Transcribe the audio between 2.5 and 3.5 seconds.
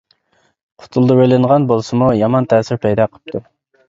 تەسىر پەيدا قىپتۇ.